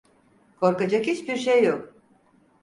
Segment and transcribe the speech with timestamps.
[0.59, 1.95] Korkacak hiçbir şey yok.